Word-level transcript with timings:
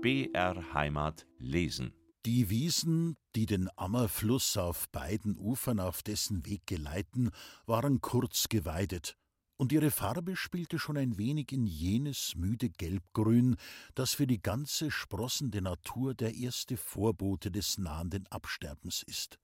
BR 0.00 0.74
Heimat 0.74 1.26
lesen. 1.38 1.92
Die 2.24 2.50
Wiesen, 2.50 3.16
die 3.34 3.46
den 3.46 3.68
Ammerfluss 3.76 4.56
auf 4.56 4.88
beiden 4.90 5.36
Ufern 5.36 5.80
auf 5.80 6.04
dessen 6.04 6.46
Weg 6.46 6.68
geleiten, 6.68 7.30
waren 7.66 8.00
kurz 8.00 8.48
geweidet, 8.48 9.16
und 9.56 9.72
ihre 9.72 9.90
Farbe 9.90 10.36
spielte 10.36 10.78
schon 10.78 10.96
ein 10.96 11.18
wenig 11.18 11.50
in 11.50 11.66
jenes 11.66 12.36
müde 12.36 12.70
Gelbgrün, 12.70 13.56
das 13.96 14.14
für 14.14 14.28
die 14.28 14.40
ganze 14.40 14.92
sprossende 14.92 15.62
Natur 15.62 16.14
der 16.14 16.32
erste 16.32 16.76
Vorbote 16.76 17.50
des 17.50 17.76
nahenden 17.76 18.28
Absterbens 18.28 19.02
ist. 19.02 19.40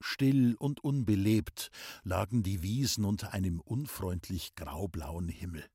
Still 0.00 0.54
und 0.54 0.84
unbelebt 0.84 1.72
lagen 2.04 2.44
die 2.44 2.62
Wiesen 2.62 3.04
unter 3.04 3.32
einem 3.32 3.58
unfreundlich 3.58 4.54
graublauen 4.54 5.28
Himmel. 5.28 5.68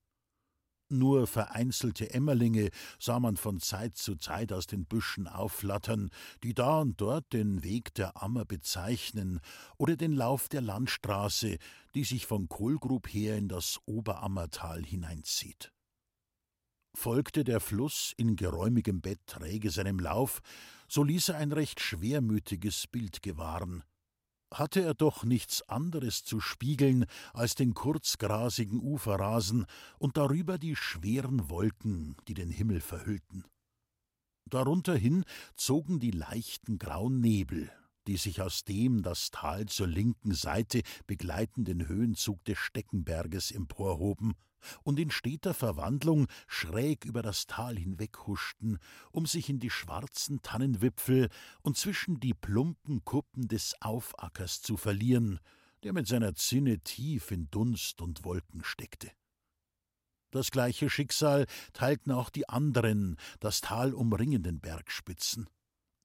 Nur 0.90 1.28
vereinzelte 1.28 2.14
Emmerlinge 2.14 2.70
sah 3.00 3.20
man 3.20 3.38
von 3.38 3.60
Zeit 3.60 3.98
zu 3.98 4.16
Zeit 4.16 4.54
aus 4.54 4.68
den 4.68 4.86
Büschen 4.86 5.28
aufflattern, 5.28 6.10
die 6.44 6.54
da 6.54 6.82
und 6.82 7.00
dort 7.00 7.34
den 7.34 7.64
Weg 7.64 7.94
der 7.96 8.22
Ammer 8.22 8.46
bezeichnen 8.46 9.40
oder 9.78 9.96
den 9.96 10.14
Lauf 10.14 10.50
der 10.50 10.62
Landstraße, 10.62 11.58
die 11.96 12.04
sich 12.04 12.26
von 12.26 12.50
Kohlgrub 12.50 13.08
her 13.08 13.38
in 13.38 13.48
das 13.48 13.80
Oberammertal 13.86 14.84
hineinzieht. 14.84 15.72
Folgte 16.96 17.44
der 17.44 17.60
Fluss 17.60 18.14
in 18.18 18.36
geräumigem 18.36 19.02
Bett 19.02 19.20
träge 19.26 19.72
seinem 19.72 20.00
Lauf, 20.00 20.42
so 20.88 21.04
ließ 21.04 21.30
er 21.30 21.38
ein 21.38 21.52
recht 21.52 21.80
schwermütiges 21.80 22.86
Bild 22.88 23.24
gewahren 23.24 23.84
hatte 24.54 24.82
er 24.82 24.94
doch 24.94 25.24
nichts 25.24 25.68
anderes 25.70 26.24
zu 26.24 26.40
spiegeln 26.40 27.06
als 27.34 27.56
den 27.56 27.74
kurzgrasigen 27.74 28.80
Uferrasen 28.82 29.66
und 30.00 30.18
darüber 30.18 30.58
die 30.58 30.76
schweren 30.76 31.50
Wolken, 31.50 32.16
die 32.28 32.34
den 32.34 32.50
Himmel 32.50 32.82
verhüllten. 32.82 33.46
Darunter 34.50 34.96
hin 34.96 35.24
zogen 35.56 36.00
die 36.00 36.12
leichten 36.12 36.78
grauen 36.78 37.20
Nebel, 37.22 37.72
die 38.08 38.18
sich 38.18 38.42
aus 38.42 38.64
dem 38.64 39.02
das 39.02 39.32
Tal 39.32 39.66
zur 39.68 39.88
linken 39.88 40.34
Seite 40.34 40.82
begleitenden 41.08 41.88
Höhenzug 41.88 42.44
des 42.46 42.58
Steckenberges 42.58 43.52
emporhoben 43.52 44.34
und 44.84 45.00
in 45.00 45.12
steter 45.12 45.54
Verwandlung 45.54 46.28
schräg 46.48 47.06
über 47.06 47.22
das 47.22 47.48
Tal 47.48 47.78
hinweghuschten, 47.78 48.80
um 49.12 49.26
sich 49.26 49.50
in 49.50 49.60
die 49.60 49.70
schwarzen 49.70 50.42
Tannenwipfel 50.42 51.30
und 51.62 51.78
zwischen 51.78 52.20
die 52.20 52.34
plumpen 52.34 53.04
Kuppen 53.04 53.48
des 53.48 53.76
Aufackers 53.82 54.62
zu 54.62 54.78
verlieren, 54.78 55.40
der 55.84 55.94
mit 55.94 56.08
seiner 56.08 56.36
Zinne 56.36 56.80
tief 56.80 57.32
in 57.32 57.50
Dunst 57.52 58.02
und 58.02 58.24
Wolken 58.24 58.64
steckte. 58.64 59.12
Das 60.32 60.50
gleiche 60.50 60.90
Schicksal 60.90 61.46
teilten 61.74 62.12
auch 62.12 62.32
die 62.32 62.50
anderen, 62.50 63.18
das 63.40 63.62
Tal 63.62 63.94
umringenden 63.94 64.60
Bergspitzen. 64.60 65.48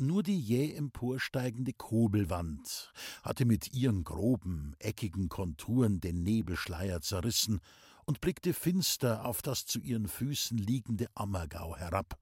Nur 0.01 0.23
die 0.23 0.39
jäh 0.39 0.75
emporsteigende 0.75 1.73
Kobelwand 1.73 2.93
hatte 3.25 3.45
mit 3.45 3.75
ihren 3.75 4.05
groben, 4.05 4.77
eckigen 4.79 5.29
Konturen 5.29 6.01
den 6.01 6.23
Nebelschleier 6.23 7.01
zerrissen 7.01 7.59
und 8.05 8.21
blickte 8.21 8.55
finster 8.55 9.25
auf 9.25 9.43
das 9.43 9.67
zu 9.67 9.81
ihren 9.81 10.07
Füßen 10.07 10.57
liegende 10.57 11.09
Ammergau 11.17 11.77
herab, 11.77 12.17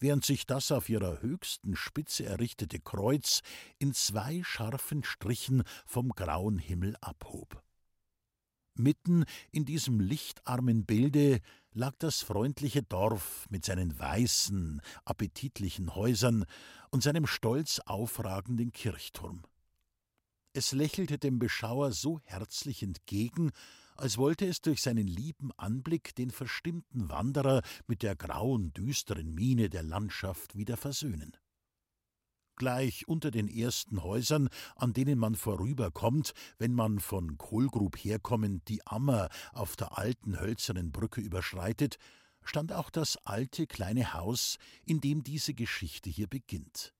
während 0.00 0.24
sich 0.24 0.44
das 0.44 0.72
auf 0.72 0.88
ihrer 0.88 1.22
höchsten 1.22 1.76
Spitze 1.76 2.24
errichtete 2.24 2.80
Kreuz 2.80 3.42
in 3.78 3.94
zwei 3.94 4.42
scharfen 4.42 5.04
Strichen 5.04 5.62
vom 5.86 6.08
grauen 6.08 6.58
Himmel 6.58 6.96
abhob. 7.00 7.62
Mitten 8.76 9.24
in 9.52 9.64
diesem 9.64 10.00
lichtarmen 10.00 10.84
Bilde 10.84 11.40
lag 11.72 11.94
das 11.98 12.22
freundliche 12.22 12.82
Dorf 12.82 13.46
mit 13.48 13.64
seinen 13.64 13.98
weißen, 13.98 14.80
appetitlichen 15.04 15.94
Häusern 15.94 16.44
und 16.90 17.02
seinem 17.02 17.26
stolz 17.26 17.80
aufragenden 17.80 18.72
Kirchturm. 18.72 19.42
Es 20.52 20.72
lächelte 20.72 21.18
dem 21.18 21.38
Beschauer 21.38 21.92
so 21.92 22.20
herzlich 22.24 22.82
entgegen, 22.82 23.50
als 23.96 24.18
wollte 24.18 24.46
es 24.46 24.60
durch 24.60 24.82
seinen 24.82 25.06
lieben 25.06 25.52
Anblick 25.56 26.14
den 26.16 26.30
verstimmten 26.30 27.08
Wanderer 27.08 27.62
mit 27.86 28.02
der 28.02 28.16
grauen, 28.16 28.72
düsteren 28.72 29.34
Miene 29.34 29.68
der 29.68 29.84
Landschaft 29.84 30.56
wieder 30.56 30.76
versöhnen. 30.76 31.36
Gleich 32.56 33.08
unter 33.08 33.30
den 33.30 33.48
ersten 33.48 34.02
Häusern, 34.02 34.48
an 34.76 34.92
denen 34.92 35.18
man 35.18 35.34
vorüberkommt, 35.34 36.32
wenn 36.58 36.72
man 36.72 37.00
von 37.00 37.36
Kohlgrub 37.36 37.96
herkommend 37.96 38.68
die 38.68 38.86
Ammer 38.86 39.28
auf 39.52 39.76
der 39.76 39.98
alten 39.98 40.38
hölzernen 40.38 40.92
Brücke 40.92 41.20
überschreitet, 41.20 41.96
stand 42.44 42.72
auch 42.72 42.90
das 42.90 43.16
alte 43.26 43.66
kleine 43.66 44.14
Haus, 44.14 44.58
in 44.84 45.00
dem 45.00 45.24
diese 45.24 45.54
Geschichte 45.54 46.10
hier 46.10 46.28
beginnt. 46.28 46.94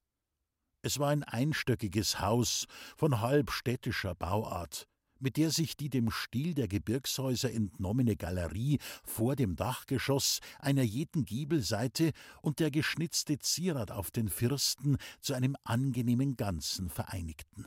Es 0.83 0.99
war 0.99 1.11
ein 1.11 1.23
einstöckiges 1.23 2.21
Haus 2.21 2.67
von 2.97 3.21
halb 3.21 3.51
städtischer 3.51 4.15
Bauart, 4.15 4.89
mit 5.25 5.39
der 5.39 5.51
sich 5.51 5.77
die 5.77 5.89
dem 5.89 6.11
Stil 6.11 6.53
der 6.53 6.69
Gebirgshäuser 6.69 7.51
entnommene 7.51 8.15
Galerie 8.15 8.79
vor 9.03 9.37
dem 9.37 9.57
Dachgeschoss 9.57 10.41
einer 10.59 10.83
jeden 10.83 11.25
Giebelseite 11.25 12.13
und 12.43 12.61
der 12.61 12.71
geschnitzte 12.71 13.39
Zierat 13.39 13.91
auf 13.91 14.11
den 14.11 14.29
Firsten 14.29 14.99
zu 15.21 15.33
einem 15.33 15.57
angenehmen 15.65 16.37
Ganzen 16.37 16.91
vereinigten. 16.91 17.67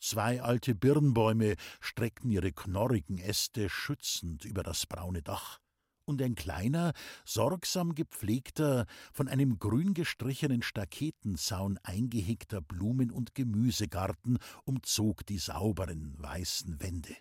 Zwei 0.00 0.40
alte 0.40 0.74
Birnbäume 0.74 1.56
streckten 1.80 2.30
ihre 2.30 2.52
knorrigen 2.52 3.18
Äste 3.18 3.68
schützend 3.68 4.44
über 4.44 4.62
das 4.62 4.86
braune 4.86 5.22
Dach 5.22 5.61
und 6.04 6.22
ein 6.22 6.34
kleiner, 6.34 6.92
sorgsam 7.24 7.94
gepflegter, 7.94 8.86
von 9.12 9.28
einem 9.28 9.58
grün 9.58 9.94
gestrichenen 9.94 10.62
Staketenzaun 10.62 11.78
eingehegter 11.82 12.60
Blumen- 12.60 13.10
und 13.10 13.34
Gemüsegarten 13.34 14.38
umzog 14.64 15.26
die 15.26 15.38
sauberen, 15.38 16.14
weißen 16.18 16.80
Wände. 16.80 17.16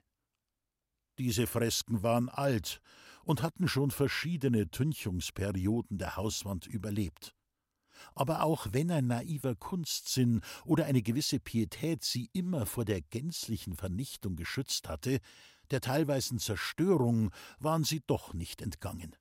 Diese 1.17 1.47
Fresken 1.47 2.03
waren 2.03 2.29
alt 2.29 2.81
und 3.23 3.43
hatten 3.43 3.67
schon 3.67 3.91
verschiedene 3.91 4.69
Tünchungsperioden 4.69 5.97
der 5.97 6.15
Hauswand 6.15 6.65
überlebt. 6.65 7.35
Aber 8.15 8.43
auch 8.43 8.67
wenn 8.71 8.91
ein 8.91 9.07
naiver 9.07 9.55
Kunstsinn 9.55 10.41
oder 10.65 10.85
eine 10.85 11.01
gewisse 11.01 11.39
Pietät 11.39 12.03
sie 12.03 12.29
immer 12.33 12.65
vor 12.65 12.85
der 12.85 13.01
gänzlichen 13.01 13.75
Vernichtung 13.75 14.35
geschützt 14.35 14.89
hatte, 14.89 15.19
der 15.71 15.81
teilweisen 15.81 16.39
Zerstörung 16.39 17.31
waren 17.59 17.83
sie 17.83 18.01
doch 18.05 18.33
nicht 18.33 18.61
entgangen. 18.61 19.15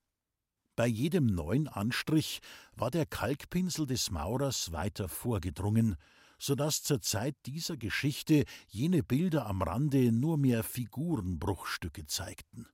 Bei 0.76 0.86
jedem 0.86 1.26
neuen 1.26 1.68
Anstrich 1.68 2.40
war 2.72 2.90
der 2.90 3.06
Kalkpinsel 3.06 3.86
des 3.86 4.10
Maurers 4.10 4.72
weiter 4.72 5.08
vorgedrungen, 5.08 5.96
so 6.38 6.54
dass 6.54 6.82
zur 6.82 7.02
Zeit 7.02 7.36
dieser 7.46 7.76
Geschichte 7.76 8.44
jene 8.66 9.02
Bilder 9.02 9.46
am 9.46 9.60
Rande 9.60 10.10
nur 10.10 10.38
mehr 10.38 10.62
Figurenbruchstücke 10.62 12.06
zeigten. 12.06 12.66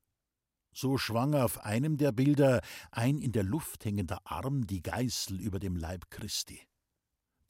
So 0.72 0.98
schwang 0.98 1.34
auf 1.34 1.64
einem 1.64 1.96
der 1.96 2.12
Bilder 2.12 2.60
ein 2.92 3.18
in 3.18 3.32
der 3.32 3.44
Luft 3.44 3.84
hängender 3.84 4.20
Arm 4.24 4.66
die 4.66 4.82
Geißel 4.82 5.40
über 5.40 5.58
dem 5.58 5.74
Leib 5.74 6.10
Christi. 6.10 6.60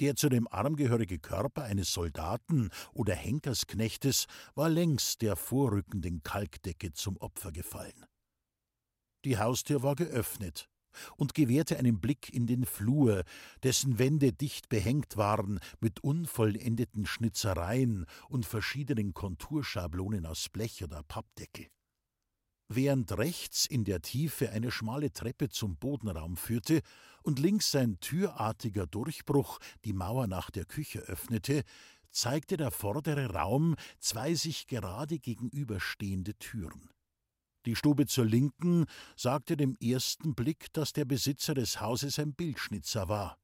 Der 0.00 0.14
zu 0.14 0.28
dem 0.28 0.46
Arm 0.48 0.76
gehörige 0.76 1.18
Körper 1.18 1.64
eines 1.64 1.92
Soldaten 1.92 2.70
oder 2.92 3.14
Henkersknechtes 3.14 4.26
war 4.54 4.68
längs 4.68 5.16
der 5.16 5.36
vorrückenden 5.36 6.22
Kalkdecke 6.22 6.92
zum 6.92 7.16
Opfer 7.16 7.50
gefallen. 7.50 8.04
Die 9.24 9.38
Haustür 9.38 9.82
war 9.82 9.94
geöffnet 9.94 10.68
und 11.16 11.34
gewährte 11.34 11.78
einen 11.78 12.00
Blick 12.00 12.32
in 12.32 12.46
den 12.46 12.64
Flur, 12.64 13.24
dessen 13.62 13.98
Wände 13.98 14.32
dicht 14.32 14.68
behängt 14.68 15.16
waren 15.16 15.60
mit 15.80 16.00
unvollendeten 16.00 17.06
Schnitzereien 17.06 18.06
und 18.28 18.46
verschiedenen 18.46 19.14
Konturschablonen 19.14 20.26
aus 20.26 20.48
Blech 20.48 20.84
oder 20.84 21.02
Pappdeckel. 21.02 21.66
Während 22.68 23.16
rechts 23.16 23.66
in 23.66 23.84
der 23.84 24.02
Tiefe 24.02 24.50
eine 24.50 24.72
schmale 24.72 25.12
Treppe 25.12 25.48
zum 25.48 25.76
Bodenraum 25.76 26.36
führte 26.36 26.80
und 27.22 27.38
links 27.38 27.74
ein 27.76 28.00
türartiger 28.00 28.86
Durchbruch 28.86 29.58
die 29.84 29.92
Mauer 29.92 30.26
nach 30.26 30.50
der 30.50 30.64
Küche 30.64 30.98
öffnete, 31.00 31.62
zeigte 32.10 32.56
der 32.56 32.72
vordere 32.72 33.30
Raum 33.30 33.76
zwei 34.00 34.34
sich 34.34 34.66
gerade 34.66 35.18
gegenüberstehende 35.18 36.34
Türen. 36.34 36.90
Die 37.66 37.76
Stube 37.76 38.06
zur 38.06 38.24
Linken 38.24 38.86
sagte 39.16 39.56
dem 39.56 39.76
ersten 39.80 40.34
Blick, 40.34 40.72
dass 40.72 40.92
der 40.92 41.04
Besitzer 41.04 41.54
des 41.54 41.80
Hauses 41.80 42.18
ein 42.18 42.34
Bildschnitzer 42.34 43.08
war. 43.08 43.38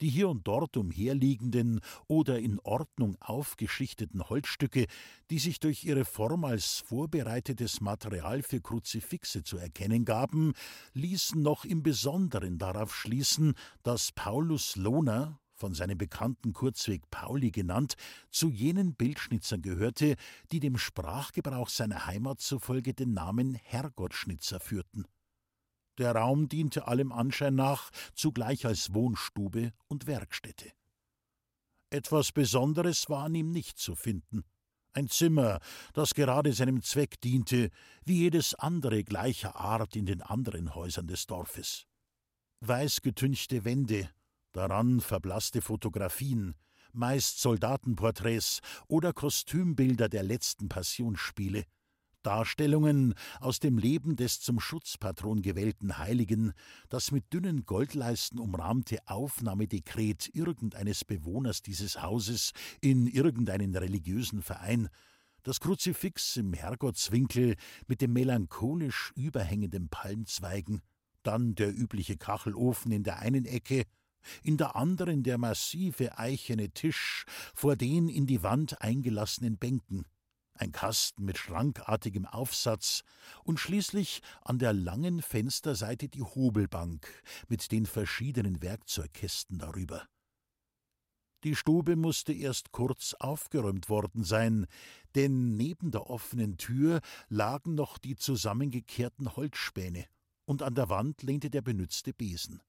Die 0.00 0.08
hier 0.08 0.28
und 0.28 0.46
dort 0.46 0.76
umherliegenden 0.76 1.80
oder 2.06 2.38
in 2.38 2.58
Ordnung 2.60 3.16
aufgeschichteten 3.20 4.28
Holzstücke, 4.28 4.86
die 5.30 5.38
sich 5.38 5.60
durch 5.60 5.84
ihre 5.84 6.04
Form 6.04 6.44
als 6.44 6.78
vorbereitetes 6.78 7.80
Material 7.80 8.42
für 8.42 8.60
Kruzifixe 8.60 9.42
zu 9.42 9.58
erkennen 9.58 10.04
gaben, 10.04 10.54
ließen 10.94 11.42
noch 11.42 11.64
im 11.64 11.82
Besonderen 11.82 12.58
darauf 12.58 12.94
schließen, 12.94 13.54
dass 13.82 14.12
Paulus 14.12 14.76
Lohner, 14.76 15.38
von 15.60 15.74
seinem 15.74 15.98
bekannten 15.98 16.54
Kurzweg 16.54 17.10
Pauli 17.10 17.50
genannt, 17.50 17.94
zu 18.30 18.48
jenen 18.48 18.94
Bildschnitzern 18.94 19.60
gehörte, 19.60 20.16
die 20.50 20.58
dem 20.58 20.78
Sprachgebrauch 20.78 21.68
seiner 21.68 22.06
Heimat 22.06 22.40
zufolge 22.40 22.94
den 22.94 23.12
Namen 23.12 23.54
Herrgottschnitzer 23.54 24.58
führten. 24.58 25.04
Der 26.00 26.16
Raum 26.16 26.48
diente 26.48 26.88
allem 26.88 27.12
Anschein 27.12 27.54
nach 27.54 27.90
zugleich 28.14 28.64
als 28.64 28.94
Wohnstube 28.94 29.74
und 29.86 30.06
Werkstätte. 30.06 30.72
Etwas 31.90 32.32
Besonderes 32.32 33.10
war 33.10 33.24
an 33.24 33.34
ihm 33.34 33.52
nicht 33.52 33.76
zu 33.76 33.94
finden. 33.94 34.44
Ein 34.94 35.08
Zimmer, 35.10 35.60
das 35.92 36.14
gerade 36.14 36.54
seinem 36.54 36.82
Zweck 36.82 37.20
diente, 37.20 37.68
wie 38.02 38.20
jedes 38.20 38.54
andere 38.54 39.04
gleicher 39.04 39.56
Art 39.56 39.94
in 39.94 40.06
den 40.06 40.22
anderen 40.22 40.74
Häusern 40.74 41.06
des 41.06 41.26
Dorfes. 41.26 41.84
Weißgetünchte 42.60 43.66
Wände, 43.66 44.08
daran 44.52 45.00
verblasste 45.00 45.60
Fotografien, 45.60 46.54
meist 46.92 47.40
Soldatenporträts 47.40 48.60
oder 48.88 49.12
Kostümbilder 49.12 50.08
der 50.08 50.22
letzten 50.22 50.70
Passionsspiele, 50.70 51.66
Darstellungen 52.22 53.14
aus 53.40 53.60
dem 53.60 53.78
Leben 53.78 54.16
des 54.16 54.40
zum 54.40 54.60
Schutzpatron 54.60 55.42
gewählten 55.42 55.98
Heiligen, 55.98 56.52
das 56.88 57.10
mit 57.10 57.32
dünnen 57.32 57.64
Goldleisten 57.64 58.38
umrahmte 58.38 58.98
Aufnahmedekret 59.06 60.30
irgendeines 60.34 61.04
Bewohners 61.04 61.62
dieses 61.62 62.02
Hauses 62.02 62.52
in 62.80 63.06
irgendeinen 63.06 63.74
religiösen 63.74 64.42
Verein, 64.42 64.88
das 65.42 65.60
Kruzifix 65.60 66.36
im 66.36 66.52
Herrgottswinkel 66.52 67.56
mit 67.86 68.02
dem 68.02 68.12
melancholisch 68.12 69.12
überhängenden 69.16 69.88
Palmzweigen, 69.88 70.82
dann 71.22 71.54
der 71.54 71.74
übliche 71.76 72.16
Kachelofen 72.16 72.92
in 72.92 73.02
der 73.02 73.20
einen 73.20 73.46
Ecke, 73.46 73.84
in 74.42 74.58
der 74.58 74.76
anderen 74.76 75.22
der 75.22 75.38
massive 75.38 76.18
eichene 76.18 76.70
Tisch 76.70 77.24
vor 77.54 77.76
den 77.76 78.08
in 78.08 78.26
die 78.26 78.42
Wand 78.42 78.82
eingelassenen 78.82 79.56
Bänken, 79.56 80.04
ein 80.60 80.72
Kasten 80.72 81.24
mit 81.24 81.38
schrankartigem 81.38 82.26
Aufsatz 82.26 83.02
und 83.44 83.58
schließlich 83.58 84.22
an 84.42 84.58
der 84.58 84.72
langen 84.72 85.22
Fensterseite 85.22 86.08
die 86.08 86.22
Hobelbank 86.22 87.06
mit 87.48 87.72
den 87.72 87.86
verschiedenen 87.86 88.62
Werkzeugkästen 88.62 89.58
darüber. 89.58 90.06
Die 91.44 91.56
Stube 91.56 91.96
musste 91.96 92.34
erst 92.34 92.70
kurz 92.70 93.14
aufgeräumt 93.14 93.88
worden 93.88 94.24
sein, 94.24 94.66
denn 95.14 95.56
neben 95.56 95.90
der 95.90 96.10
offenen 96.10 96.58
Tür 96.58 97.00
lagen 97.28 97.74
noch 97.74 97.96
die 97.96 98.16
zusammengekehrten 98.16 99.36
Holzspäne, 99.36 100.04
und 100.44 100.62
an 100.62 100.74
der 100.74 100.90
Wand 100.90 101.22
lehnte 101.22 101.48
der 101.48 101.62
benützte 101.62 102.12
Besen. 102.12 102.60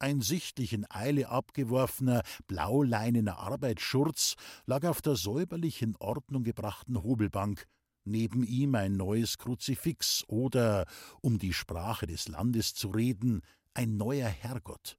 Ein 0.00 0.20
sichtlich 0.20 0.72
in 0.72 0.88
Eile 0.90 1.28
abgeworfener, 1.28 2.22
blauleinener 2.46 3.38
Arbeitsschurz 3.38 4.36
lag 4.64 4.84
auf 4.84 5.02
der 5.02 5.16
säuberlich 5.16 5.82
in 5.82 5.96
Ordnung 5.96 6.44
gebrachten 6.44 7.02
Hobelbank, 7.02 7.66
neben 8.04 8.44
ihm 8.44 8.76
ein 8.76 8.96
neues 8.96 9.38
Kruzifix 9.38 10.24
oder, 10.28 10.86
um 11.20 11.38
die 11.38 11.52
Sprache 11.52 12.06
des 12.06 12.28
Landes 12.28 12.74
zu 12.74 12.90
reden, 12.90 13.42
ein 13.74 13.96
neuer 13.96 14.28
Herrgott. 14.28 14.98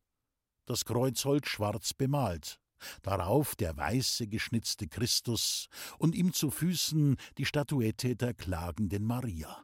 Das 0.66 0.84
Kreuzholz 0.84 1.48
schwarz 1.48 1.94
bemalt, 1.94 2.60
darauf 3.01 3.56
der 3.56 3.78
weiße 3.78 4.28
geschnitzte 4.28 4.90
Christus 4.90 5.68
und 5.98 6.13
ihm 6.13 6.34
zu 6.34 6.51
Füßen 6.51 7.16
die 7.38 7.46
Statuette 7.46 8.18
der 8.18 8.34
klagenden 8.34 9.06
Maria. 9.06 9.63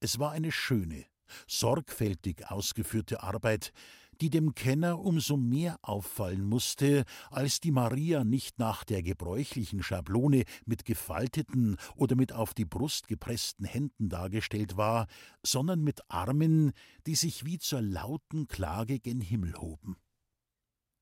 Es 0.00 0.18
war 0.18 0.32
eine 0.32 0.52
schöne, 0.52 1.06
sorgfältig 1.46 2.50
ausgeführte 2.50 3.22
Arbeit, 3.22 3.72
die 4.20 4.30
dem 4.30 4.54
Kenner 4.54 4.98
umso 4.98 5.36
mehr 5.36 5.78
auffallen 5.82 6.44
musste, 6.44 7.04
als 7.30 7.60
die 7.60 7.70
Maria 7.70 8.24
nicht 8.24 8.58
nach 8.58 8.84
der 8.84 9.02
gebräuchlichen 9.02 9.82
Schablone 9.82 10.44
mit 10.64 10.84
gefalteten 10.84 11.76
oder 11.94 12.16
mit 12.16 12.32
auf 12.32 12.54
die 12.54 12.64
Brust 12.64 13.08
gepressten 13.08 13.66
Händen 13.66 14.08
dargestellt 14.08 14.76
war, 14.76 15.06
sondern 15.44 15.82
mit 15.82 16.00
Armen, 16.08 16.72
die 17.06 17.14
sich 17.14 17.44
wie 17.44 17.58
zur 17.58 17.82
lauten 17.82 18.46
Klage 18.48 18.98
gen 18.98 19.20
Himmel 19.20 19.54
hoben. 19.56 19.96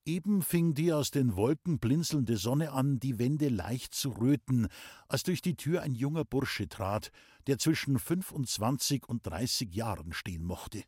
Eben 0.07 0.43
fing 0.43 0.75
die 0.75 0.93
aus 0.93 1.09
den 1.09 1.35
Wolken 1.35 1.79
blinzelnde 1.79 2.37
Sonne 2.37 2.73
an, 2.73 2.99
die 2.99 3.17
Wände 3.17 3.49
leicht 3.49 3.95
zu 3.95 4.11
röten, 4.11 4.67
als 5.07 5.23
durch 5.23 5.41
die 5.41 5.55
Tür 5.55 5.81
ein 5.81 5.95
junger 5.95 6.23
Bursche 6.23 6.69
trat, 6.69 7.09
der 7.47 7.57
zwischen 7.57 7.97
fünfundzwanzig 7.97 9.09
und 9.09 9.25
dreißig 9.25 9.73
Jahren 9.73 10.13
stehen 10.13 10.43
mochte. 10.43 10.83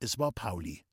Es 0.00 0.18
war 0.18 0.32
Pauli. 0.32 0.84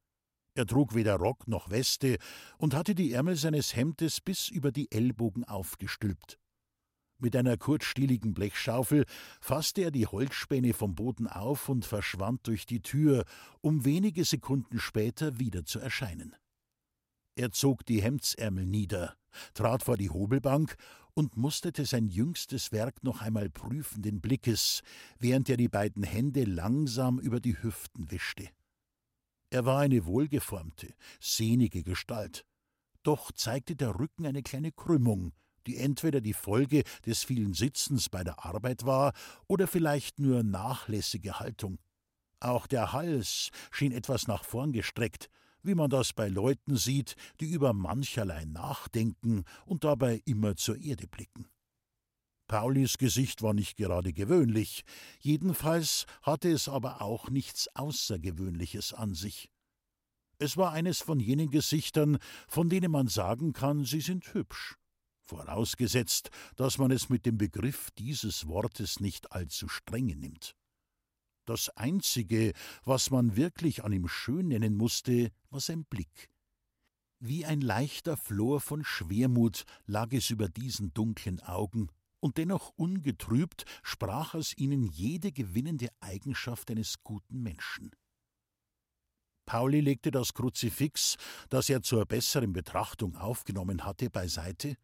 Er 0.55 0.65
trug 0.65 0.95
weder 0.95 1.15
Rock 1.15 1.47
noch 1.47 1.69
Weste 1.69 2.17
und 2.57 2.73
hatte 2.73 2.95
die 2.95 3.13
Ärmel 3.13 3.35
seines 3.35 3.75
Hemdes 3.75 4.19
bis 4.21 4.49
über 4.49 4.71
die 4.71 4.91
Ellbogen 4.91 5.43
aufgestülpt. 5.43 6.39
Mit 7.21 7.35
einer 7.35 7.57
kurzstieligen 7.57 8.33
Blechschaufel 8.33 9.05
fasste 9.41 9.81
er 9.81 9.91
die 9.91 10.07
Holzspäne 10.07 10.73
vom 10.73 10.95
Boden 10.95 11.27
auf 11.27 11.67
und 11.67 11.85
verschwand 11.85 12.47
durch 12.47 12.65
die 12.65 12.81
Tür, 12.81 13.25
um 13.61 13.83
wenige 13.83 14.23
Sekunden 14.23 14.79
später 14.79 15.37
wieder 15.37 15.65
zu 15.65 15.79
erscheinen. 15.79 16.33
Er 17.35 17.51
zog 17.51 17.85
die 17.85 18.01
Hemdsärmel 18.01 18.65
nieder, 18.65 19.15
trat 19.53 19.83
vor 19.83 19.97
die 19.97 20.09
Hobelbank 20.09 20.75
und 21.13 21.35
musterte 21.35 21.85
sein 21.85 22.07
jüngstes 22.07 22.71
Werk 22.71 23.03
noch 23.03 23.21
einmal 23.21 23.49
prüfenden 23.49 24.21
Blickes, 24.21 24.81
während 25.19 25.49
er 25.49 25.57
die 25.57 25.67
beiden 25.67 26.03
Hände 26.03 26.45
langsam 26.45 27.19
über 27.19 27.41
die 27.41 27.61
Hüften 27.61 28.11
wischte. 28.11 28.47
Er 29.51 29.65
war 29.65 29.79
eine 29.79 30.05
wohlgeformte, 30.05 30.93
sehnige 31.19 31.83
Gestalt. 31.83 32.45
Doch 33.01 33.31
zeigte 33.31 33.75
der 33.75 33.99
Rücken 33.99 34.25
eine 34.27 34.43
kleine 34.43 34.71
Krümmung, 34.71 35.33
die 35.65 35.77
entweder 35.77 36.21
die 36.21 36.33
Folge 36.33 36.83
des 37.05 37.23
vielen 37.23 37.53
Sitzens 37.53 38.09
bei 38.09 38.23
der 38.23 38.45
Arbeit 38.45 38.85
war 38.85 39.13
oder 39.47 39.67
vielleicht 39.67 40.19
nur 40.19 40.43
nachlässige 40.43 41.39
Haltung. 41.39 41.79
Auch 42.39 42.67
der 42.67 42.93
Hals 42.93 43.49
schien 43.71 43.91
etwas 43.91 44.27
nach 44.27 44.43
vorn 44.43 44.71
gestreckt, 44.71 45.29
wie 45.63 45.75
man 45.75 45.89
das 45.89 46.13
bei 46.13 46.27
Leuten 46.27 46.77
sieht, 46.77 47.15
die 47.39 47.51
über 47.51 47.73
mancherlei 47.73 48.45
nachdenken 48.45 49.43
und 49.65 49.83
dabei 49.83 50.21
immer 50.25 50.55
zur 50.55 50.77
Erde 50.77 51.07
blicken. 51.07 51.47
Paulis 52.49 52.97
Gesicht 52.97 53.43
war 53.43 53.53
nicht 53.53 53.77
gerade 53.77 54.11
gewöhnlich, 54.11 54.83
jedenfalls 55.19 56.07
hatte 56.23 56.49
es 56.49 56.67
aber 56.67 56.99
auch 56.99 57.29
nichts 57.29 57.69
Außergewöhnliches 57.75 58.91
an 58.91 59.13
sich. 59.13 59.51
Es 60.39 60.57
war 60.57 60.71
eines 60.71 60.99
von 60.99 61.19
jenen 61.19 61.51
Gesichtern, 61.51 62.17
von 62.47 62.67
denen 62.67 62.91
man 62.91 63.07
sagen 63.07 63.53
kann, 63.53 63.85
sie 63.85 64.01
sind 64.01 64.33
hübsch, 64.33 64.77
vorausgesetzt, 65.21 66.31
dass 66.55 66.79
man 66.79 66.89
es 66.89 67.07
mit 67.07 67.27
dem 67.27 67.37
Begriff 67.37 67.91
dieses 67.99 68.47
Wortes 68.47 68.99
nicht 68.99 69.31
allzu 69.31 69.69
strenge 69.69 70.15
nimmt. 70.15 70.55
Das 71.45 71.69
Einzige, 71.77 72.53
was 72.83 73.11
man 73.11 73.35
wirklich 73.35 73.83
an 73.83 73.93
ihm 73.93 74.07
schön 74.07 74.47
nennen 74.47 74.75
musste, 74.75 75.31
war 75.51 75.59
sein 75.59 75.85
Blick. 75.85 76.31
Wie 77.19 77.45
ein 77.45 77.61
leichter 77.61 78.17
Flor 78.17 78.59
von 78.59 78.83
Schwermut 78.83 79.65
lag 79.85 80.13
es 80.13 80.31
über 80.31 80.49
diesen 80.49 80.95
dunklen 80.95 81.41
Augen, 81.41 81.89
und 82.19 82.37
dennoch 82.37 82.73
ungetrübt 82.75 83.65
sprach 83.83 84.33
aus 84.33 84.55
ihnen 84.57 84.83
jede 84.83 85.31
gewinnende 85.31 85.89
Eigenschaft 85.99 86.69
eines 86.71 87.03
guten 87.03 87.41
Menschen. 87.41 87.91
Pauli 89.45 89.81
legte 89.81 90.11
das 90.11 90.33
Kruzifix, 90.33 91.15
das 91.49 91.69
er 91.69 91.81
zur 91.81 92.05
besseren 92.05 92.53
Betrachtung 92.53 93.15
aufgenommen 93.15 93.83
hatte, 93.83 94.11
beiseite, 94.11 94.75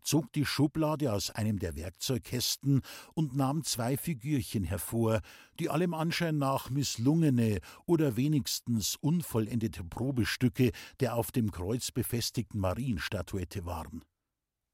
zog 0.00 0.32
die 0.32 0.44
Schublade 0.44 1.12
aus 1.12 1.30
einem 1.30 1.58
der 1.58 1.74
Werkzeugkästen 1.74 2.82
und 3.14 3.34
nahm 3.34 3.64
zwei 3.64 3.96
Figürchen 3.96 4.62
hervor, 4.62 5.20
die 5.58 5.70
allem 5.70 5.94
Anschein 5.94 6.38
nach 6.38 6.70
misslungene 6.70 7.58
oder 7.84 8.16
wenigstens 8.16 8.96
unvollendete 9.00 9.84
Probestücke 9.84 10.70
der 11.00 11.16
auf 11.16 11.32
dem 11.32 11.50
Kreuz 11.50 11.90
befestigten 11.90 12.60
Marienstatuette 12.60 13.64
waren. 13.64 14.04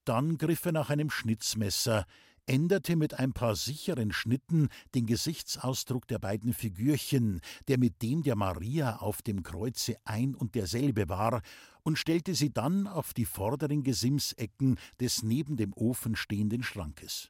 Dann 0.09 0.39
griff 0.39 0.65
er 0.65 0.73
nach 0.73 0.89
einem 0.89 1.11
Schnitzmesser, 1.11 2.07
änderte 2.47 2.97
mit 2.97 3.19
ein 3.19 3.35
paar 3.35 3.55
sicheren 3.55 4.11
Schnitten 4.11 4.69
den 4.95 5.05
Gesichtsausdruck 5.05 6.09
der 6.09 6.19
beiden 6.19 6.55
Figürchen, 6.55 7.43
der 7.69 7.77
mit 7.77 8.01
dem 8.01 8.23
der 8.23 8.35
Maria 8.35 9.01
auf 9.01 9.21
dem 9.21 9.43
Kreuze 9.43 9.97
ein 10.07 10.35
und 10.35 10.55
derselbe 10.55 11.11
war, 11.11 11.43
und 11.83 11.99
stellte 11.99 12.35
sie 12.35 12.51
dann 12.51 12.87
auf 12.87 13.13
die 13.13 13.27
vorderen 13.27 13.83
Gesimsecken 13.83 14.79
des 14.99 15.23
neben 15.23 15.59
dem 15.59 15.75
Ofen 15.75 16.17
stehenden 16.17 16.63
Schrankes. 16.63 17.29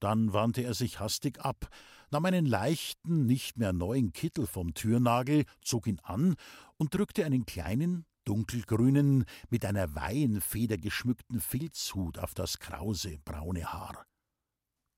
Dann 0.00 0.32
wandte 0.32 0.64
er 0.64 0.74
sich 0.74 0.98
hastig 0.98 1.38
ab, 1.38 1.68
nahm 2.10 2.24
einen 2.24 2.44
leichten, 2.44 3.24
nicht 3.24 3.56
mehr 3.56 3.72
neuen 3.72 4.12
Kittel 4.12 4.48
vom 4.48 4.74
Türnagel, 4.74 5.44
zog 5.62 5.86
ihn 5.86 6.00
an 6.02 6.34
und 6.76 6.92
drückte 6.92 7.24
einen 7.24 7.46
kleinen, 7.46 8.04
dunkelgrünen, 8.24 9.24
mit 9.50 9.64
einer 9.64 9.94
Weihenfeder 9.94 10.78
geschmückten 10.78 11.40
Filzhut 11.40 12.18
auf 12.18 12.34
das 12.34 12.58
krause, 12.58 13.18
braune 13.24 13.72
Haar. 13.72 14.06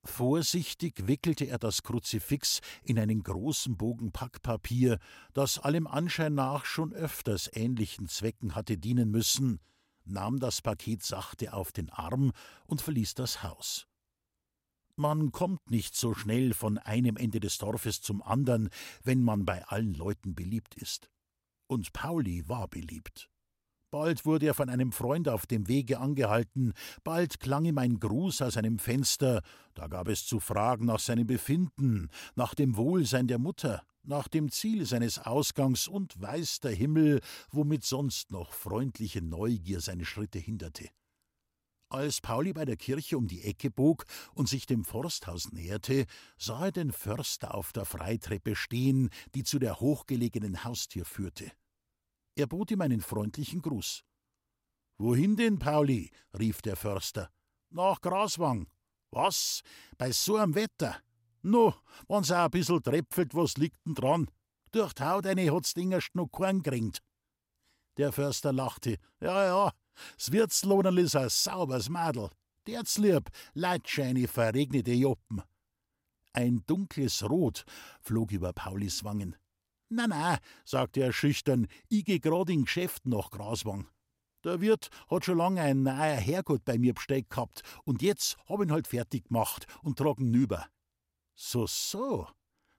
Vorsichtig 0.07 1.09
wickelte 1.09 1.47
er 1.47 1.59
das 1.59 1.83
Kruzifix 1.83 2.61
in 2.85 2.99
einen 2.99 3.23
großen 3.23 3.77
Bogen 3.77 4.13
Packpapier, 4.13 4.99
das 5.35 5.59
allem 5.59 5.87
Anschein 5.87 6.35
nach 6.35 6.65
schon 6.65 6.93
öfters 6.93 7.51
ähnlichen 7.53 8.09
Zwecken 8.09 8.55
hatte 8.55 8.79
dienen 8.79 9.11
müssen, 9.11 9.59
nahm 10.05 10.39
das 10.39 10.63
Paket 10.63 11.03
sachte 11.03 11.53
auf 11.53 11.73
den 11.73 11.91
Arm 11.91 12.33
und 12.67 12.81
verließ 12.81 13.15
das 13.15 13.43
Haus. 13.43 13.87
Man 14.95 15.31
kommt 15.33 15.71
nicht 15.71 15.95
so 15.95 16.15
schnell 16.15 16.55
von 16.55 16.79
einem 16.79 17.17
Ende 17.17 17.41
des 17.41 17.59
Dorfes 17.59 18.01
zum 18.01 18.23
andern, 18.23 18.71
wenn 19.03 19.23
man 19.23 19.45
bei 19.45 19.63
allen 19.67 19.93
Leuten 19.93 20.35
beliebt 20.35 20.75
ist. 20.77 21.11
Und 21.69 21.93
Pauli 21.93 22.49
war 22.49 22.69
beliebt. 22.69 23.29
Bald 23.91 24.27
wurde 24.27 24.47
er 24.47 24.55
von 24.55 24.69
einem 24.69 24.93
Freund 24.93 25.29
auf 25.29 25.47
dem 25.47 25.69
Wege 25.69 26.01
angehalten, 26.01 26.73
bald 27.05 27.41
klang 27.41 27.65
ihm 27.65 27.79
ein 27.79 27.99
Gruß 28.01 28.43
aus 28.43 28.57
einem 28.57 28.79
Fenster, 28.79 29.43
da 29.75 29.87
gab 29.87 30.09
es 30.09 30.27
zu 30.27 30.41
fragen 30.41 30.87
nach 30.87 30.99
seinem 30.99 31.27
Befinden, 31.27 32.11
nach 32.35 32.55
dem 32.55 32.77
Wohlsein 32.77 33.29
der 33.29 33.39
Mutter, 33.39 33.85
nach 34.03 34.29
dem 34.29 34.51
Ziel 34.51 34.87
seines 34.87 35.19
Ausgangs 35.21 35.89
und 35.89 36.21
weiß 36.21 36.61
der 36.61 36.73
Himmel, 36.73 37.21
womit 37.51 37.85
sonst 37.85 38.33
noch 38.33 38.53
freundliche 38.53 39.23
Neugier 39.23 39.81
seine 39.81 40.05
Schritte 40.05 40.39
hinderte. 40.39 40.89
Als 41.89 42.21
Pauli 42.21 42.53
bei 42.53 42.65
der 42.65 42.77
Kirche 42.77 43.17
um 43.17 43.29
die 43.29 43.43
Ecke 43.43 43.71
bog 43.71 44.07
und 44.35 44.49
sich 44.49 44.67
dem 44.67 44.85
Forsthaus 44.85 45.53
näherte, 45.53 46.07
sah 46.37 46.67
er 46.67 46.73
den 46.73 46.91
Förster 46.91 47.55
auf 47.55 47.73
der 47.73 47.85
Freitreppe 47.85 48.57
stehen, 48.57 49.11
die 49.35 49.45
zu 49.45 49.61
der 49.61 49.79
hochgelegenen 49.79 50.65
Haustür 50.65 51.05
führte. 51.05 51.53
Er 52.35 52.49
bot 52.49 52.73
ihm 52.73 52.81
einen 52.81 53.01
freundlichen 53.01 53.63
Gruß. 53.63 54.03
Wohin 54.99 55.37
denn, 55.37 55.59
Pauli? 55.59 56.11
rief 56.37 56.61
der 56.61 56.77
Förster. 56.77 57.31
Nach 57.71 58.01
Graswang. 58.01 58.67
Was? 59.13 59.63
Bei 59.97 60.11
so 60.11 60.37
einem 60.37 60.57
Wetter? 60.57 60.97
No, 61.43 61.75
wenn's 62.09 62.33
auch 62.33 62.47
ein 62.47 62.51
bissel 62.51 62.81
tröpfelt, 62.81 63.35
was 63.35 63.57
liegt 63.57 63.79
denn 63.87 63.95
dran? 63.95 64.29
Durch 64.73 64.93
die 64.95 65.05
Haut 65.05 65.27
eine 65.27 65.55
hat's 65.55 65.75
dingerst 65.75 66.15
noch 66.15 66.29
keinen 66.29 66.63
geringt. 66.63 66.99
Der 67.97 68.11
Förster 68.11 68.53
lachte. 68.53 68.99
Ja, 69.21 69.45
ja, 69.47 69.73
S 70.19 70.33
Wirtslohnerl 70.33 70.99
is 70.99 71.15
ein 71.15 71.29
saubers 71.29 71.89
Madel. 71.89 72.31
Der's 72.67 72.99
lieb, 72.99 73.31
Leitscheine 73.55 74.27
verregnete 74.27 74.93
Joppen. 74.93 75.43
Ein 76.33 76.65
dunkles 76.67 77.23
Rot 77.23 77.65
flog 78.01 78.33
über 78.33 78.53
Paulis 78.53 79.05
Wangen. 79.05 79.37
Na, 79.89 80.07
na, 80.07 80.39
sagte 80.65 81.01
er 81.01 81.13
schüchtern, 81.13 81.69
ich 81.89 82.05
geh 82.05 82.19
grad 82.19 82.51
in 82.51 82.65
Geschäft 82.65 83.07
nach 83.07 83.31
Graswang. 83.31 83.89
Der 84.45 84.61
Wirt 84.61 84.91
hat 85.09 85.25
schon 85.25 85.39
lange 85.39 85.61
ein 85.61 85.83
neuer 85.83 86.17
Herrgott 86.17 86.65
bei 86.65 86.77
mir 86.77 86.95
bestellt 86.95 87.31
gehabt 87.31 87.63
und 87.85 88.03
jetzt 88.03 88.37
hab 88.49 88.61
ihn 88.61 88.73
halt 88.73 88.87
fertig 88.87 89.29
gemacht 89.29 89.67
und 89.83 89.99
trag 89.99 90.19
ihn 90.19 90.31
nüber. 90.31 90.67
So, 91.35 91.67
so, 91.67 92.29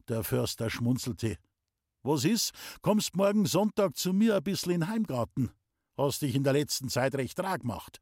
der 0.07 0.23
Förster 0.23 0.69
schmunzelte. 0.69 1.37
Was 2.03 2.25
is? 2.25 2.51
Kommst 2.81 3.15
morgen 3.15 3.45
Sonntag 3.45 3.97
zu 3.97 4.13
mir 4.13 4.35
ein 4.35 4.43
bissl 4.43 4.71
in 4.71 4.87
Heimgarten? 4.87 5.51
Hast 5.97 6.21
dich 6.21 6.35
in 6.35 6.43
der 6.43 6.53
letzten 6.53 6.89
Zeit 6.89 7.15
recht 7.15 7.39
rar 7.39 7.59
gemacht. 7.59 7.99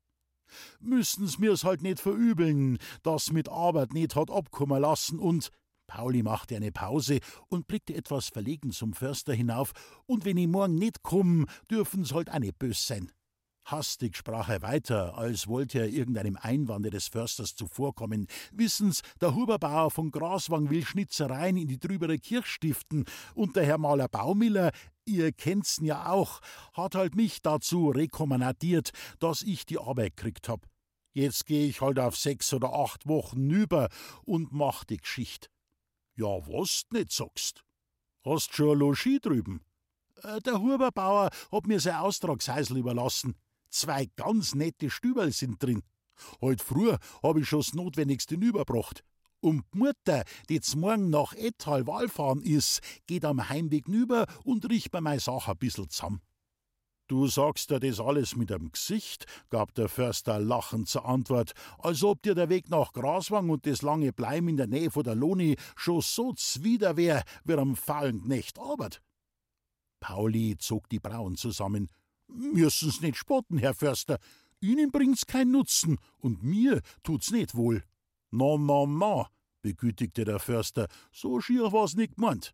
Müssen's 0.80 1.40
mir's 1.40 1.64
halt 1.64 1.82
nicht 1.82 2.00
verübeln, 2.00 2.78
dass 3.04 3.32
mit 3.32 3.50
Arbeit 3.50 3.94
nicht 3.94 4.16
hat 4.16 4.30
abkommen 4.30 4.82
lassen 4.82 5.18
und 5.18 5.50
Pauli 5.88 6.24
machte 6.24 6.56
eine 6.56 6.72
Pause 6.72 7.20
und 7.48 7.68
blickte 7.68 7.96
etwas 7.96 8.30
verlegen 8.30 8.72
zum 8.72 8.94
Förster 8.94 9.34
hinauf, 9.34 9.72
und 10.08 10.26
wenn 10.26 10.38
ich 10.38 10.48
morgen 10.48 10.76
nicht 10.76 11.04
komm, 11.04 11.46
dürfen's 11.70 12.14
halt 12.14 12.32
auch 12.32 12.40
nicht 12.40 12.58
bös 12.58 12.86
sein. 12.88 13.12
Hastig 13.66 14.16
sprach 14.16 14.50
er 14.50 14.62
weiter, 14.62 15.18
als 15.18 15.48
wollte 15.48 15.80
er 15.80 15.90
irgendeinem 15.90 16.38
Einwande 16.40 16.92
des 16.92 17.08
Försters 17.08 17.56
zuvorkommen. 17.56 18.28
Wissen's, 18.52 19.02
der 19.20 19.34
Huberbauer 19.34 19.90
von 19.90 20.12
Graswang 20.12 20.70
will 20.70 20.86
Schnitzereien 20.86 21.58
in 21.58 21.68
die 21.68 21.80
drübere 21.80 22.20
Kirch 22.20 22.46
stiften, 22.46 23.06
und 23.34 23.56
der 23.56 23.66
Herr 23.66 23.80
Maler 23.80 24.08
Baumiller, 24.08 24.72
ihr 25.06 25.32
kennt's 25.32 25.80
ja 25.82 26.12
auch, 26.12 26.42
hat 26.74 26.94
halt 26.94 27.16
mich 27.16 27.42
dazu 27.42 27.90
rekommandatiert, 27.90 28.92
dass 29.20 29.42
ich 29.42 29.66
die 29.66 29.80
Arbeit 29.80 30.16
kriegt 30.16 30.48
hab. 30.48 30.68
Jetzt 31.14 31.48
geh 31.48 31.66
ich 31.66 31.82
halt 31.82 31.98
auf 31.98 32.16
sechs 32.16 32.54
oder 32.54 32.72
acht 32.72 33.08
Wochen 33.08 33.48
nüber 33.48 33.90
und 34.26 34.52
mach 34.52 34.84
die 34.84 34.98
Geschicht. 34.98 35.50
Ja, 36.16 36.28
was 36.48 36.84
nicht 36.92 37.12
sagst? 37.12 37.64
Hast 38.24 38.54
schon 38.54 38.78
Logis 38.78 39.22
drüben? 39.22 39.62
Äh, 40.22 40.40
der 40.42 40.62
Huberbauer 40.62 41.32
hat 41.52 41.68
mir 41.68 41.80
sein 41.80 41.96
Austragsheisel 41.96 42.78
überlassen. 42.78 43.36
Zwei 43.70 44.08
ganz 44.16 44.56
nette 44.56 44.90
Stüberl 44.90 45.32
sind 45.32 45.62
drin. 45.62 45.84
Heut 46.42 46.62
früh 46.62 46.96
hab 47.24 47.38
ich 47.38 47.48
schon's 47.48 47.74
Notwendigste 47.74 48.36
überbracht. 48.36 49.04
Und 49.42 49.64
die 49.74 49.78
Mutter, 49.78 50.24
die 50.50 50.62
zum 50.62 50.82
Morgen 50.82 51.10
nach 51.10 51.34
Ettal 51.34 51.86
Wahlfahren 51.86 52.42
is, 52.42 52.80
geht 53.06 53.26
am 53.26 53.50
Heimweg 53.50 53.88
nüber 53.88 54.26
und 54.44 54.68
riecht 54.70 54.92
bei 54.92 55.02
mei 55.02 55.20
Sache 55.20 55.52
ein 55.52 55.58
bissl 55.58 55.88
zusammen. 55.88 56.22
Du 57.08 57.28
sagst 57.28 57.70
dir 57.70 57.80
das 57.80 58.00
alles 58.00 58.36
mit 58.36 58.50
dem 58.50 58.72
Gesicht, 58.72 59.28
gab 59.52 59.76
der 59.76 59.90
Förster 59.90 60.40
lachend 60.40 60.90
zur 60.90 61.06
Antwort, 61.06 61.52
als 61.78 62.04
ob 62.04 62.24
dir 62.24 62.34
der 62.34 62.50
Weg 62.50 62.72
nach 62.72 62.94
Graswang 62.94 63.52
und 63.52 63.68
das 63.68 63.84
lange 63.84 64.12
Bleiben 64.12 64.48
in 64.48 64.58
der 64.58 64.66
Nähe 64.66 64.90
von 64.90 65.04
der 65.04 65.14
Loni 65.14 65.56
schon 65.76 66.02
so 66.02 66.34
zwider 66.34 66.98
wär, 66.98 67.24
wie 67.44 67.54
am 67.54 67.76
faulen 67.76 68.24
Knecht 68.24 68.58
arbeit. 68.58 69.04
Pauli 70.00 70.58
zog 70.58 70.90
die 70.90 71.00
Brauen 71.00 71.36
zusammen. 71.36 71.90
Müssen's 72.28 73.02
nicht 73.02 73.18
spotten, 73.18 73.58
Herr 73.58 73.74
Förster. 73.74 74.20
Ihnen 74.62 74.92
bringt's 74.92 75.26
keinen 75.26 75.52
Nutzen 75.52 75.98
und 76.18 76.44
mir 76.44 76.82
tut's 77.04 77.32
nicht 77.32 77.56
wohl. 77.56 77.84
Na, 78.32 78.58
na, 78.58 78.86
na, 78.86 79.30
begütigte 79.62 80.26
der 80.26 80.40
Förster, 80.40 80.88
so 81.12 81.40
schier 81.40 81.72
war's 81.72 81.96
nicht 81.96 82.16
gemeint. 82.16 82.54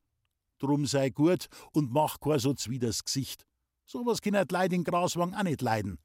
Drum 0.59 0.85
sei 0.85 1.09
gut 1.09 1.47
und 1.71 1.91
mach 1.91 2.19
kein 2.19 2.39
so 2.39 2.53
zwieders 2.53 3.03
Gesicht. 3.03 3.45
So 3.85 4.05
was 4.05 4.21
kann 4.21 4.33
die 4.33 4.53
Leid 4.53 4.73
in 4.73 4.83
Graswang 4.83 5.33
auch 5.33 5.43
nicht 5.43 5.61
leiden. 5.61 5.99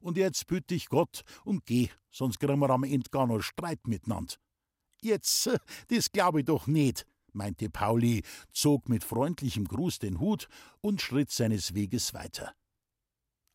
Und 0.00 0.16
jetzt 0.16 0.46
büt 0.46 0.70
ich 0.70 0.88
Gott 0.88 1.22
und 1.44 1.66
geh, 1.66 1.88
sonst 2.10 2.38
kriegen 2.38 2.60
wir 2.60 2.70
am 2.70 2.84
Ende 2.84 3.10
gar 3.10 3.26
noch 3.26 3.40
Streit 3.40 3.86
miteinander. 3.86 4.34
Jetzt, 5.02 5.50
das 5.88 6.10
glaub 6.12 6.36
ich 6.36 6.44
doch 6.44 6.66
nicht, 6.66 7.06
meinte 7.32 7.68
Pauli, 7.70 8.22
zog 8.52 8.88
mit 8.88 9.04
freundlichem 9.04 9.66
Gruß 9.66 9.98
den 9.98 10.20
Hut 10.20 10.48
und 10.80 11.00
schritt 11.00 11.30
seines 11.30 11.74
Weges 11.74 12.14
weiter 12.14 12.54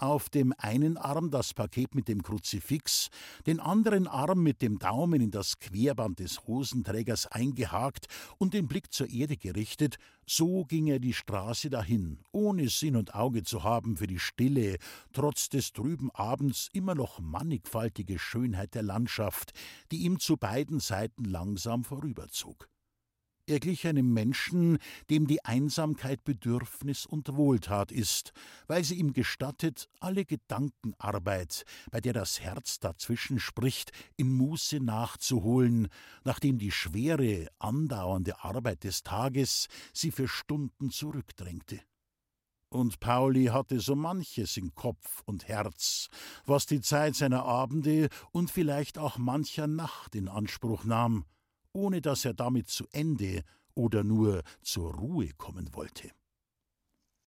auf 0.01 0.29
dem 0.29 0.53
einen 0.57 0.97
Arm 0.97 1.31
das 1.31 1.53
Paket 1.53 1.95
mit 1.95 2.07
dem 2.07 2.23
Kruzifix, 2.23 3.09
den 3.45 3.59
anderen 3.59 4.07
Arm 4.07 4.41
mit 4.41 4.61
dem 4.61 4.79
Daumen 4.79 5.21
in 5.21 5.31
das 5.31 5.59
Querband 5.59 6.19
des 6.19 6.47
Hosenträgers 6.47 7.27
eingehakt 7.27 8.07
und 8.37 8.53
den 8.53 8.67
Blick 8.67 8.91
zur 8.91 9.09
Erde 9.09 9.37
gerichtet, 9.37 9.97
so 10.25 10.65
ging 10.65 10.87
er 10.87 10.99
die 10.99 11.13
Straße 11.13 11.69
dahin, 11.69 12.19
ohne 12.31 12.69
Sinn 12.69 12.95
und 12.95 13.13
Auge 13.15 13.43
zu 13.43 13.63
haben 13.63 13.97
für 13.97 14.07
die 14.07 14.19
stille, 14.19 14.77
trotz 15.13 15.49
des 15.49 15.73
trüben 15.73 16.09
Abends 16.11 16.69
immer 16.73 16.95
noch 16.95 17.19
mannigfaltige 17.19 18.17
Schönheit 18.17 18.73
der 18.75 18.83
Landschaft, 18.83 19.51
die 19.91 19.97
ihm 19.97 20.19
zu 20.19 20.37
beiden 20.37 20.79
Seiten 20.79 21.25
langsam 21.25 21.83
vorüberzog. 21.83 22.69
Er 23.47 23.59
glich 23.59 23.87
einem 23.87 24.13
Menschen, 24.13 24.77
dem 25.09 25.25
die 25.25 25.43
Einsamkeit 25.43 26.23
Bedürfnis 26.23 27.05
und 27.05 27.35
Wohltat 27.35 27.91
ist, 27.91 28.33
weil 28.67 28.83
sie 28.83 28.95
ihm 28.95 29.13
gestattet, 29.13 29.89
alle 29.99 30.25
Gedankenarbeit, 30.25 31.65
bei 31.89 32.01
der 32.01 32.13
das 32.13 32.39
Herz 32.39 32.79
dazwischen 32.79 33.39
spricht, 33.39 33.91
in 34.15 34.31
Muße 34.33 34.79
nachzuholen, 34.79 35.87
nachdem 36.23 36.59
die 36.59 36.71
schwere, 36.71 37.47
andauernde 37.57 38.43
Arbeit 38.43 38.83
des 38.83 39.03
Tages 39.03 39.67
sie 39.91 40.11
für 40.11 40.27
Stunden 40.27 40.91
zurückdrängte. 40.91 41.79
Und 42.69 43.01
Pauli 43.01 43.47
hatte 43.47 43.81
so 43.81 43.95
manches 43.95 44.55
in 44.55 44.73
Kopf 44.75 45.23
und 45.25 45.49
Herz, 45.49 46.07
was 46.45 46.67
die 46.67 46.79
Zeit 46.79 47.15
seiner 47.15 47.43
Abende 47.43 48.07
und 48.31 48.49
vielleicht 48.49 48.97
auch 48.97 49.17
mancher 49.17 49.67
Nacht 49.67 50.15
in 50.15 50.29
Anspruch 50.29 50.85
nahm, 50.85 51.25
ohne 51.73 52.01
dass 52.01 52.25
er 52.25 52.33
damit 52.33 52.69
zu 52.69 52.85
Ende 52.91 53.43
oder 53.75 54.03
nur 54.03 54.43
zur 54.61 54.93
Ruhe 54.93 55.29
kommen 55.37 55.69
wollte. 55.73 56.11